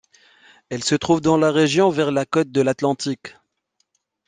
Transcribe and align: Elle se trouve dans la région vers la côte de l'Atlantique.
Elle 0.69 0.83
se 0.83 0.95
trouve 0.95 1.21
dans 1.21 1.37
la 1.37 1.51
région 1.51 1.91
vers 1.91 2.09
la 2.09 2.25
côte 2.25 2.51
de 2.51 2.61
l'Atlantique. 2.61 3.35